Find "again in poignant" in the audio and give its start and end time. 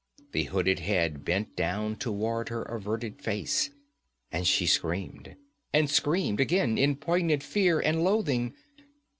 6.39-7.43